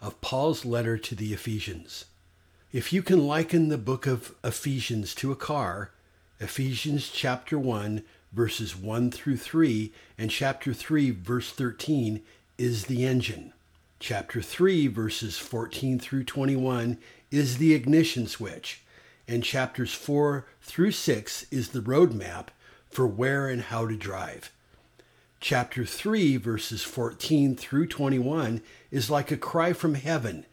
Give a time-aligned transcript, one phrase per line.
[0.00, 2.06] of Paul's letter to the Ephesians.
[2.72, 5.90] If you can liken the book of Ephesians to a car,
[6.38, 12.22] Ephesians chapter 1, verses 1 through 3, and chapter 3, verse 13
[12.56, 13.52] is the engine.
[13.98, 16.96] Chapter 3, verses 14 through 21
[17.30, 18.82] is the ignition switch.
[19.28, 22.46] And chapters 4 through 6 is the roadmap
[22.88, 24.50] for where and how to drive.
[25.40, 30.44] Chapter 3, verses 14 through 21 is like a cry from heaven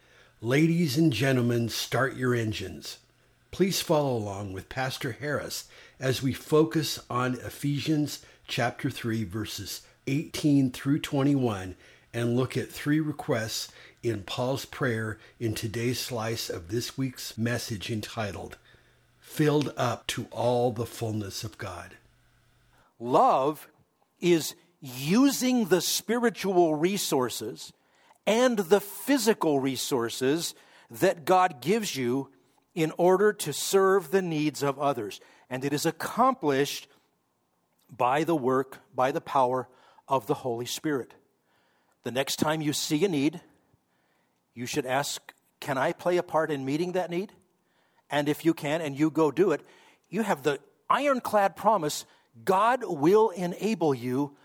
[0.41, 2.99] Ladies and gentlemen, start your engines.
[3.49, 5.68] Please follow along with Pastor Harris
[5.99, 11.76] as we focus on Ephesians chapter 3, verses 18 through 21,
[12.13, 13.72] and look at three requests
[14.04, 18.57] in Paul's prayer in today's slice of this week's message entitled,
[19.20, 21.96] Filled Up to All the Fullness of God.
[22.99, 23.68] Love
[24.22, 27.73] is using the spiritual resources
[28.25, 30.53] and the physical resources
[30.89, 32.29] that God gives you
[32.75, 35.20] in order to serve the needs of others.
[35.49, 36.87] And it is accomplished
[37.89, 39.67] by the work, by the power
[40.07, 41.13] of the Holy Spirit.
[42.03, 43.41] The next time you see a need,
[44.53, 47.33] you should ask, Can I play a part in meeting that need?
[48.09, 49.61] And if you can, and you go do it,
[50.09, 52.05] you have the ironclad promise
[52.45, 54.37] God will enable you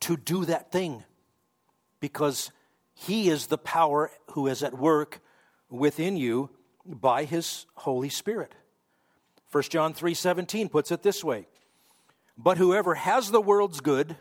[0.00, 1.04] to do that thing
[2.00, 2.50] because
[2.94, 5.20] He is the power who is at work
[5.68, 6.50] within you
[6.84, 8.54] by His Holy Spirit.
[9.52, 11.46] 1 John 3:17 puts it this way:
[12.38, 14.16] But whoever has the world's good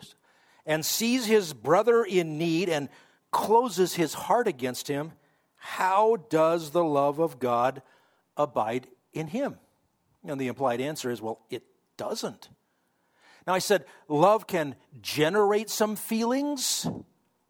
[0.69, 2.89] and sees his brother in need and
[3.31, 5.13] closes his heart against him,
[5.55, 7.81] how does the love of God
[8.37, 9.57] abide in him?
[10.23, 11.63] And the implied answer is, well, it
[11.97, 12.49] doesn't.
[13.47, 16.87] Now, I said love can generate some feelings.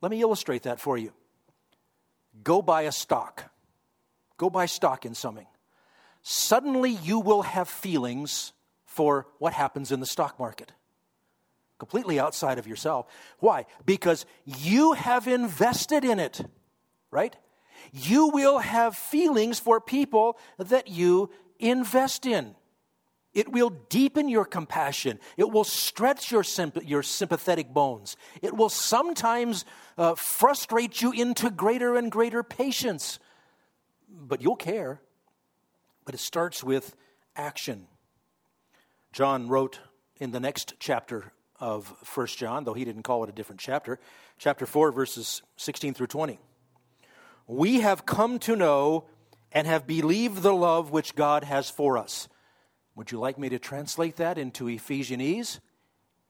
[0.02, 1.14] Let me illustrate that for you.
[2.44, 3.52] Go buy a stock.
[4.38, 5.48] Go buy stock in something.
[6.22, 8.54] Suddenly, you will have feelings
[8.86, 10.72] for what happens in the stock market.
[11.78, 13.06] Completely outside of yourself.
[13.40, 13.66] Why?
[13.86, 16.42] Because you have invested in it,
[17.10, 17.36] right?
[17.94, 22.56] You will have feelings for people that you invest in.
[23.34, 25.20] It will deepen your compassion.
[25.38, 28.18] It will stretch your, symp- your sympathetic bones.
[28.42, 29.66] It will sometimes
[29.98, 33.20] uh, frustrate you into greater and greater patience.
[34.10, 35.02] But you'll care.
[36.06, 36.96] But it starts with
[37.36, 37.88] action.
[39.12, 39.80] John wrote
[40.20, 44.00] in the next chapter of 1 John, though he didn't call it a different chapter,
[44.38, 46.40] chapter 4, verses 16 through 20.
[47.48, 49.06] We have come to know
[49.52, 52.28] and have believed the love which God has for us.
[53.00, 55.62] Would you like me to translate that into Ephesianese?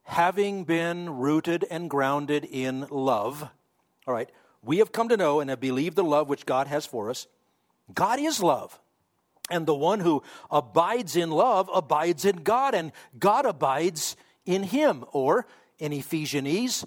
[0.03, 3.50] Having been rooted and grounded in love.
[4.06, 4.30] All right,
[4.62, 7.25] we have come to know and have believed the love which God has for us.
[7.91, 8.79] God is love.
[9.50, 10.22] And the one who
[10.52, 14.16] abides in love abides in God, and God abides
[14.46, 15.06] in him.
[15.12, 15.47] Or,
[15.79, 16.85] in Ephesianese,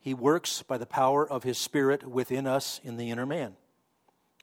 [0.00, 3.54] he works by the power of his Spirit within us in the inner man.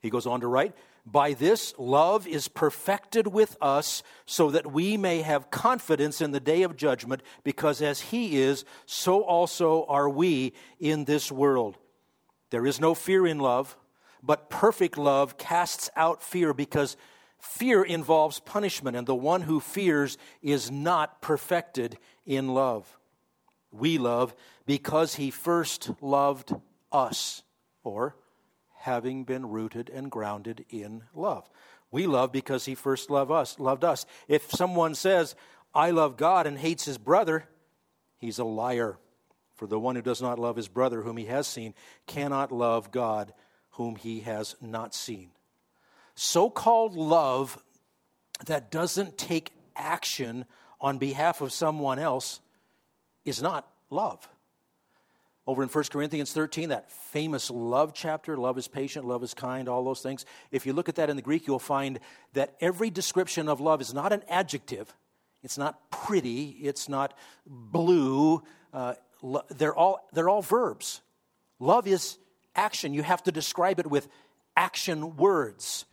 [0.02, 0.74] He goes on to write,
[1.09, 6.41] by this, love is perfected with us so that we may have confidence in the
[6.41, 11.78] day of judgment, because as He is, so also are we in this world.
[12.50, 13.78] There is no fear in love,
[14.22, 16.97] but perfect love casts out fear, because
[17.40, 22.97] fear involves punishment, and the one who fears is not perfected in love.
[23.72, 24.35] We love
[24.66, 26.53] because He first loved
[26.91, 27.44] us,
[27.85, 28.17] or
[28.79, 31.50] having been rooted and grounded in love.
[31.91, 34.06] We love because he first loved us, loved us.
[34.28, 35.35] If someone says,
[35.74, 37.47] I love God and hates his brother,
[38.18, 38.97] he's a liar.
[39.56, 41.74] For the one who does not love his brother whom he has seen
[42.06, 43.34] cannot love God
[43.72, 45.32] whom he has not seen.
[46.16, 47.62] So called love
[48.46, 50.46] that doesn't take action
[50.80, 52.40] on behalf of someone else
[53.26, 54.28] is not love.
[55.47, 59.70] Over in 1 Corinthians 13, that famous love chapter, love is patient, love is kind,
[59.70, 60.26] all those things.
[60.52, 62.02] If you look at that in the Greek, you'll find
[62.34, 64.94] that every description of love is not an adjective.
[65.44, 66.49] It's not pretty.
[66.49, 68.44] It's not blue.
[68.73, 68.96] Uh,
[69.49, 70.99] they're, all, they're all verbs.
[71.59, 72.17] Love is
[72.53, 72.94] action.
[72.94, 74.09] You have to describe it with
[74.58, 75.85] action words.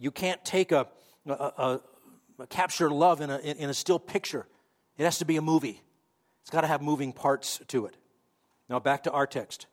[0.00, 0.88] You can't take a,
[1.26, 1.80] a, a,
[2.40, 4.44] a capture love in a, in a still picture.
[4.98, 5.80] It has to be a movie.
[6.40, 7.96] It's got to have moving parts to it.
[8.72, 9.66] Now, back to our text.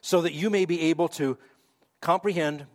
[0.00, 1.38] So that you may be able to
[2.00, 2.66] comprehend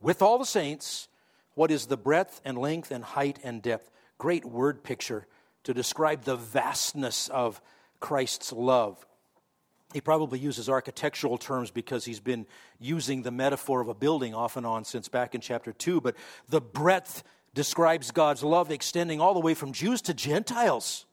[0.00, 1.06] with all the saints
[1.54, 3.90] what is the breadth and length and height and depth.
[4.16, 5.26] Great word picture
[5.64, 7.60] to describe the vastness of
[8.00, 9.04] Christ's love.
[9.92, 12.46] He probably uses architectural terms because he's been
[12.80, 16.00] using the metaphor of a building off and on since back in chapter 2.
[16.00, 16.16] But
[16.48, 17.22] the breadth
[17.52, 21.04] describes God's love extending all the way from Jews to Gentiles,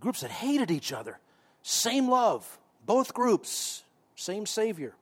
[0.00, 1.18] groups that hated each other.
[1.62, 3.82] Same love, both groups,
[4.16, 4.94] same Savior.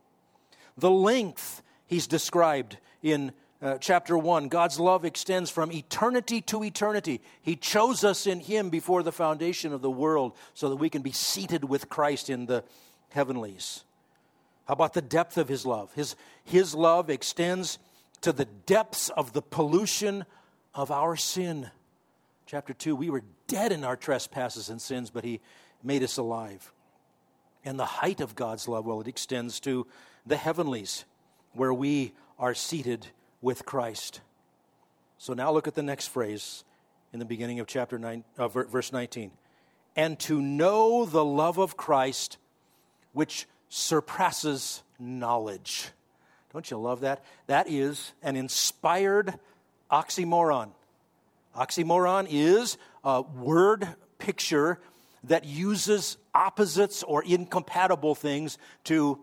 [0.76, 3.32] The length he's described in
[3.62, 7.20] uh, chapter 1 God's love extends from eternity to eternity.
[7.42, 11.02] He chose us in Him before the foundation of the world so that we can
[11.02, 12.64] be seated with Christ in the
[13.10, 13.84] heavenlies.
[14.66, 15.92] How about the depth of His love?
[15.94, 17.78] His, his love extends
[18.22, 20.24] to the depths of the pollution
[20.74, 21.70] of our sin.
[22.46, 25.40] Chapter 2 We were dead in our trespasses and sins, but He
[25.84, 26.72] made us alive.
[27.64, 29.86] And the height of God's love, well, it extends to
[30.26, 31.04] the heavenlies,
[31.52, 33.06] where we are seated
[33.40, 34.20] with Christ.
[35.18, 36.64] So now look at the next phrase
[37.12, 39.30] in the beginning of chapter 9, uh, verse 19.
[39.94, 42.38] And to know the love of Christ,
[43.12, 45.90] which surpasses knowledge.
[46.52, 47.24] Don't you love that?
[47.46, 49.34] That is an inspired
[49.90, 50.70] oxymoron.
[51.56, 53.88] Oxymoron is a word
[54.18, 54.78] picture
[55.24, 59.18] that uses opposites or incompatible things to,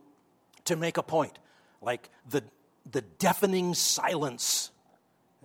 [0.65, 1.39] to make a point,
[1.81, 2.43] like the,
[2.89, 4.71] the deafening silence.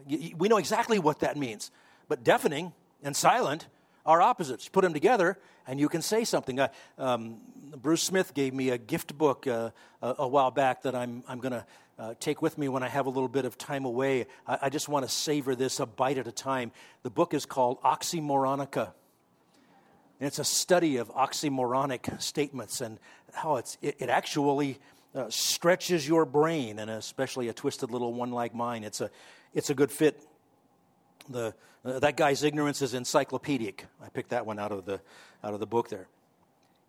[0.07, 1.71] We know exactly what that means.
[2.09, 2.73] But deafening
[3.03, 3.67] and silent
[4.07, 4.69] are opposites.
[4.69, 6.61] Put them together, and you can say something.
[6.61, 6.69] Uh,
[6.99, 7.39] um,
[7.77, 9.71] Bruce Smith gave me a gift book uh,
[10.03, 11.67] a, a, while back that I'm, I'm going to
[11.99, 14.27] uh, take with me when I have a little bit of time away.
[14.47, 16.73] I, I just want to savor this a bite at a time.
[17.03, 18.93] The book is called Oxymoronica.
[20.21, 22.99] And it's a study of oxymoronic statements and
[23.33, 24.79] how it's, it, it actually
[25.15, 28.85] uh, stretches your brain, and especially a twisted little one like mine.
[28.85, 29.11] It's a,
[29.53, 30.21] it's a good fit.
[31.29, 33.87] The, uh, that guy's ignorance is encyclopedic.
[34.03, 35.01] I picked that one out of, the,
[35.43, 36.09] out of the book there.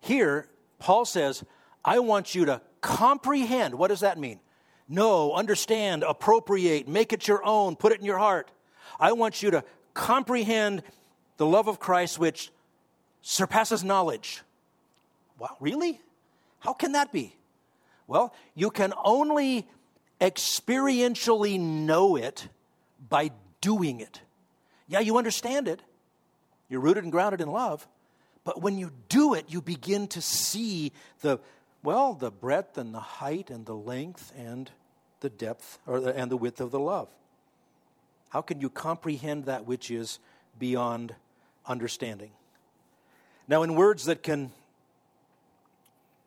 [0.00, 0.48] Here,
[0.78, 1.44] Paul says,
[1.84, 3.74] I want you to comprehend.
[3.74, 4.40] What does that mean?
[4.88, 8.50] Know, understand, appropriate, make it your own, put it in your heart.
[9.00, 9.64] I want you to
[9.94, 10.82] comprehend
[11.38, 12.50] the love of Christ, which
[13.28, 14.42] surpasses knowledge.
[15.36, 16.00] Wow, really?
[16.60, 17.34] How can that be?
[18.06, 19.66] Well, you can only
[20.20, 22.48] experientially know it
[23.08, 24.20] by doing it.
[24.86, 25.82] Yeah, you understand it.
[26.68, 27.88] You're rooted and grounded in love.
[28.44, 31.40] But when you do it, you begin to see the,
[31.82, 34.70] well, the breadth and the height and the length and
[35.18, 37.08] the depth or the, and the width of the love.
[38.28, 40.20] How can you comprehend that which is
[40.60, 41.16] beyond
[41.66, 42.30] understanding?
[43.48, 44.50] Now, in words that can,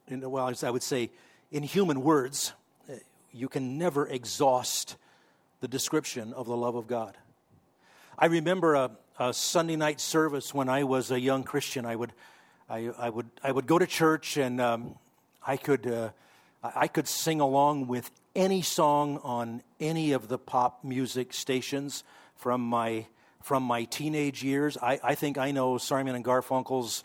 [0.07, 1.09] in, well, I would say,
[1.51, 2.53] in human words,
[2.89, 2.93] uh,
[3.33, 4.95] you can never exhaust
[5.59, 7.17] the description of the love of God.
[8.17, 11.85] I remember a, a Sunday night service when I was a young Christian.
[11.85, 12.13] I would,
[12.69, 14.95] I, I would, I would go to church and um,
[15.45, 16.09] I could, uh,
[16.63, 22.05] I could sing along with any song on any of the pop music stations
[22.37, 23.07] from my
[23.41, 24.77] from my teenage years.
[24.77, 27.03] I, I think I know Simon and Garfunkel's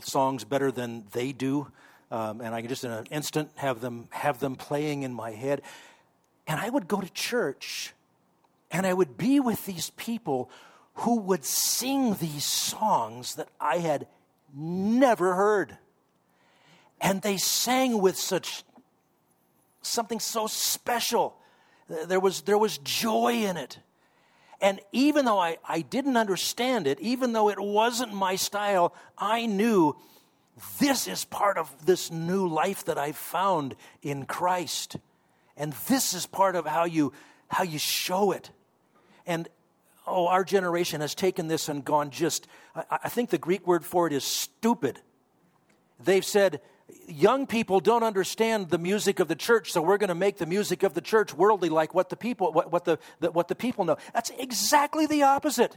[0.00, 1.68] songs better than they do
[2.10, 5.32] um, and I could just in an instant have them have them playing in my
[5.32, 5.62] head.
[6.46, 7.92] And I would go to church,
[8.70, 10.50] and I would be with these people
[10.94, 14.06] who would sing these songs that I had
[14.54, 15.76] never heard,
[17.00, 18.64] and they sang with such
[19.82, 21.36] something so special.
[22.06, 23.78] There was there was joy in it.
[24.60, 29.46] And even though I, I didn't understand it, even though it wasn't my style, I
[29.46, 29.96] knew
[30.80, 34.96] this is part of this new life that I've found in Christ.
[35.56, 37.12] And this is part of how you
[37.48, 38.50] how you show it.
[39.26, 39.48] And
[40.06, 43.84] oh, our generation has taken this and gone just I, I think the Greek word
[43.84, 45.00] for it is stupid.
[46.00, 46.60] They've said
[47.06, 50.46] young people don't understand the music of the church, so we're going to make the
[50.46, 53.54] music of the church worldly like what the people what, what the, the what the
[53.54, 53.96] people know.
[54.14, 55.76] That's exactly the opposite.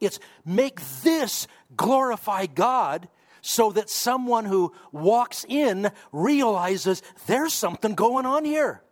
[0.00, 1.46] It's make this
[1.76, 3.08] glorify God
[3.40, 8.82] so that someone who walks in realizes there's something going on here.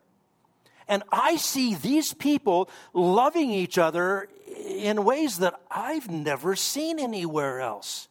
[0.88, 4.28] And I see these people loving each other
[4.66, 8.08] in ways that I've never seen anywhere else.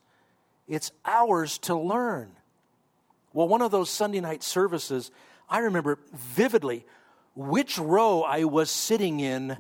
[0.67, 2.31] It's ours to learn.
[3.35, 5.11] Well, one of those Sunday night services,
[5.49, 6.85] I remember vividly
[7.35, 9.57] which row I was sitting in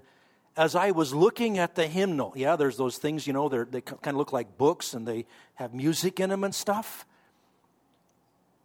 [0.55, 2.31] as I was looking at the hymnal.
[2.37, 5.73] Yeah, there's those things, you know, they kind of look like books and they have
[5.73, 7.05] music in them and stuff.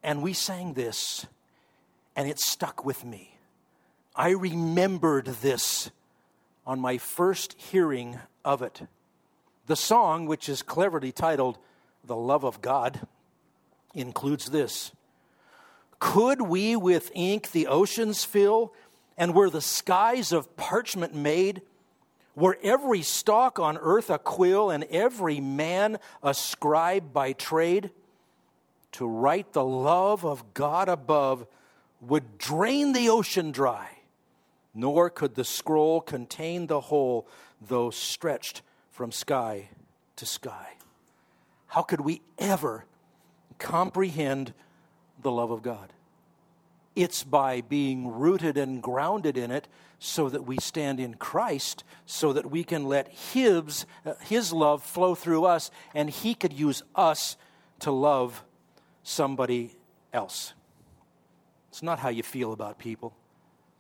[0.05, 1.27] And we sang this,
[2.15, 3.37] and it stuck with me.
[4.15, 5.91] I remembered this
[6.65, 8.83] on my first hearing of it.
[9.67, 11.59] The song, which is cleverly titled
[12.05, 13.09] The Love of God,
[13.93, 14.93] includes this
[16.01, 18.73] Could we with ink the oceans fill,
[19.17, 21.63] and were the skies of parchment made?
[22.35, 27.91] Were every stalk on earth a quill, and every man a scribe by trade?
[28.93, 31.47] To write the love of God above
[32.01, 33.99] would drain the ocean dry,
[34.75, 37.29] nor could the scroll contain the whole,
[37.61, 39.69] though stretched from sky
[40.17, 40.75] to sky.
[41.67, 42.87] How could we ever
[43.59, 44.55] comprehend
[45.23, 45.93] the love of God?
[46.97, 52.33] It's by being rooted and grounded in it so that we stand in Christ, so
[52.33, 56.83] that we can let His, uh, His love flow through us, and He could use
[56.95, 57.37] us
[57.81, 58.43] to love
[59.03, 59.77] somebody
[60.13, 60.55] else.
[61.69, 63.15] It's not how you feel about people,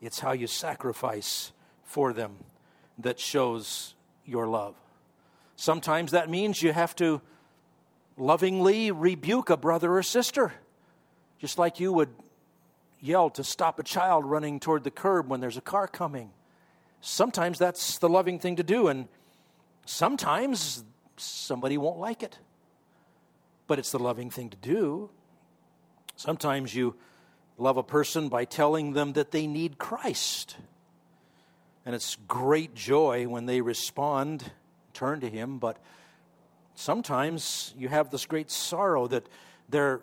[0.00, 2.36] it's how you sacrifice for them
[2.98, 3.94] that shows
[4.24, 4.74] your love.
[5.56, 7.20] Sometimes that means you have to
[8.16, 10.52] lovingly rebuke a brother or sister,
[11.40, 12.10] just like you would
[13.00, 16.30] yell to stop a child running toward the curb when there's a car coming.
[17.00, 19.08] Sometimes that's the loving thing to do, and
[19.86, 20.84] sometimes
[21.16, 22.38] somebody won't like it.
[23.66, 25.10] But it's the loving thing to do.
[26.16, 26.96] Sometimes you
[27.56, 30.56] love a person by telling them that they need Christ.
[31.86, 34.52] And it's great joy when they respond,
[34.92, 35.78] turn to Him, but
[36.74, 39.26] sometimes you have this great sorrow that
[39.70, 40.02] they're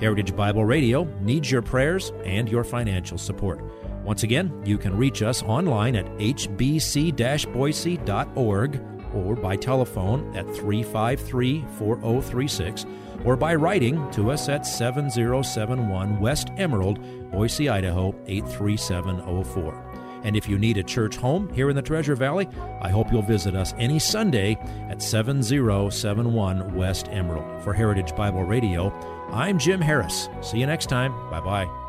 [0.00, 3.60] Heritage Bible Radio needs your prayers and your financial support.
[4.04, 8.80] Once again, you can reach us online at hbc boise.org
[9.14, 12.86] or by telephone at 353 4036
[13.24, 16.98] or by writing to us at 7071 West Emerald,
[17.30, 19.90] Boise, Idaho 83704.
[20.22, 22.48] And if you need a church home here in the Treasure Valley,
[22.82, 24.54] I hope you'll visit us any Sunday
[24.90, 27.62] at 7071 West Emerald.
[27.62, 28.90] For Heritage Bible Radio,
[29.32, 30.28] I'm Jim Harris.
[30.40, 31.12] See you next time.
[31.30, 31.79] Bye bye.